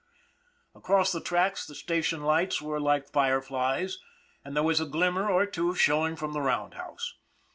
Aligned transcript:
Across 0.73 1.11
the 1.11 1.21
tracks 1.21 1.63
the 1.67 1.75
station 1.75 2.23
lights 2.23 2.59
were 2.59 2.79
like 2.81 3.11
fire 3.11 3.39
flies, 3.39 3.99
and 4.43 4.55
there 4.55 4.63
was 4.63 4.81
a 4.81 4.87
glimmer 4.87 5.29
or 5.29 5.45
two 5.45 5.75
showing 5.75 6.15
from 6.15 6.33
the 6.33 6.41
roundhouse. 6.41 7.13